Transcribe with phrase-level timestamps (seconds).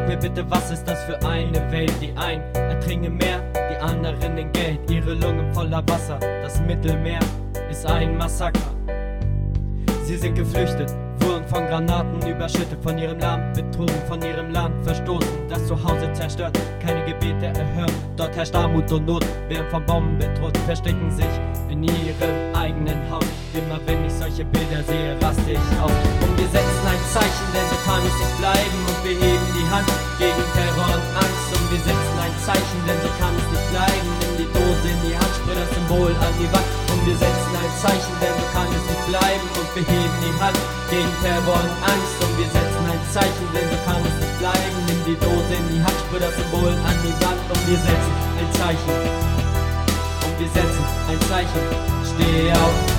[0.00, 1.92] mir bitte, was ist das für eine Welt?
[2.00, 4.90] Die einen ertrinken mehr, die anderen in Geld.
[4.90, 7.20] Ihre Lungen voller Wasser, das Mittelmeer
[7.70, 8.60] ist ein Massaker.
[10.04, 10.90] Sie sind geflüchtet,
[11.20, 16.58] wurden von Granaten überschüttet, von ihrem Land betrogen, von ihrem Land verstoßen, das Zuhause zerstört,
[16.84, 17.92] keine Gebete erhört.
[18.16, 21.26] Dort herrscht Armut und Not, werden von Bomben bedroht, verstecken sich
[21.70, 23.24] in ihrem eigenen Haus.
[23.54, 25.92] Immer wenn ich solche Bilder sehe, raste ich auf.
[26.22, 28.78] Und wir setzen ein Zeichen, denn so kann es nicht bleiben.
[28.88, 29.31] Und wir
[29.72, 29.88] Hand
[30.20, 31.48] gegen Terror und Angst.
[31.56, 34.08] Und wir setzen ein Zeichen, denn so kann es nicht bleiben.
[34.20, 36.68] Nimm die Dose in die Hand, sprüh das Symbol an die Wand.
[36.92, 39.46] Und wir setzen ein Zeichen, denn so kann es nicht bleiben.
[39.56, 40.60] Und wir heben die Hand
[40.92, 42.16] gegen Terror und Angst.
[42.20, 44.76] Und wir setzen ein Zeichen, denn so kann es nicht bleiben.
[44.92, 47.40] Nimm die Dose in die Hand, sprüh das Symbol an die Wand.
[47.48, 48.92] Und wir setzen ein Zeichen.
[50.20, 51.64] Und wir setzen ein Zeichen.
[52.12, 52.91] Steh auf.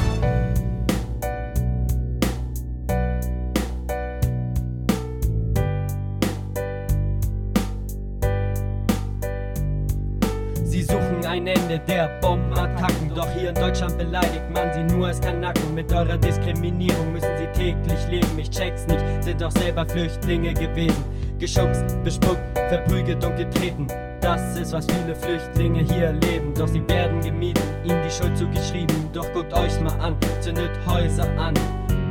[10.74, 13.14] Sie suchen ein Ende der Bombenattacken.
[13.14, 15.76] Doch hier in Deutschland beleidigt man sie nur als Kanaken.
[15.76, 18.40] Mit eurer Diskriminierung müssen sie täglich leben.
[18.40, 21.06] Ich check's nicht, sind doch selber Flüchtlinge gewesen.
[21.38, 23.86] Geschubst, bespuckt, verprügelt und getreten.
[24.20, 26.56] Das ist, was viele Flüchtlinge hier erleben.
[26.56, 28.96] Doch sie werden gemieden, ihnen die Schuld zugeschrieben.
[29.14, 31.54] Doch guckt euch mal an, zündet Häuser an.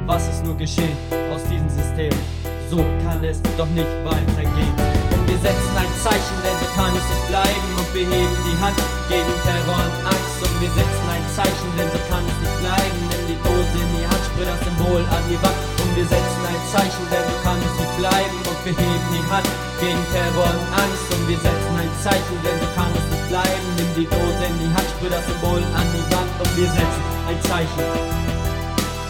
[0.06, 0.96] Was ist nur geschehen
[1.34, 2.12] aus diesem System?
[2.70, 4.74] So kann es doch nicht weitergehen.
[5.18, 7.61] Und wir setzen ein Zeichen, denn so kann es nicht bleiben.
[7.92, 8.80] Wir heben die Hand
[9.12, 10.40] gegen Terror und Angst.
[10.40, 12.98] Und wir setzen ein Zeichen, denn so kann es nicht bleiben.
[13.04, 15.60] Nimm die Dose in die Hand, sprüh das Symbol an die Wand.
[15.76, 18.36] Und wir setzen ein Zeichen, denn so kann es nicht bleiben.
[18.48, 21.04] Und wir heben die Hand gegen Terror und Angst.
[21.12, 23.66] Und wir setzen ein Zeichen, denn so kann es nicht bleiben.
[23.76, 26.32] Nimm die Dose in die Hand, sprüh das Symbol an die Wand.
[26.40, 27.84] Und wir setzen ein Zeichen.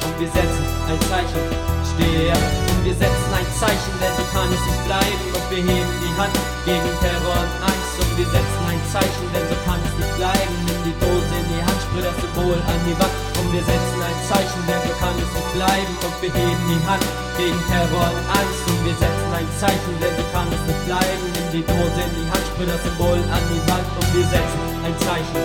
[0.03, 1.43] Und wir setzen ein Zeichen.
[1.87, 2.51] Steh auf.
[2.67, 5.23] Und wir setzen ein Zeichen, denn so kann es nicht bleiben.
[5.39, 6.35] Und wir heben die Hand
[6.67, 7.95] gegen Terror und Angst.
[8.03, 8.62] Und wir setzen
[8.93, 10.53] Zeichen, denn so kann es nicht bleiben.
[10.69, 13.17] Nimm die Dose in die Hand, sprüh das Symbol an die Wand.
[13.41, 15.93] Und wir setzen ein Zeichen, denn so kann es nicht bleiben.
[16.05, 17.07] Und wir heben die Hand
[17.41, 18.63] gegen Terror und Angst.
[18.69, 21.25] Und wir setzen ein Zeichen, denn so kann es nicht bleiben.
[21.25, 23.89] Nimm die Dose in die Hand, sprüh das Symbol an die Wand.
[23.97, 25.41] Und wir setzen ein Zeichen.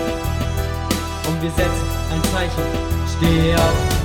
[1.24, 2.64] Und wir setzen ein Zeichen.
[3.16, 3.97] Steh auf.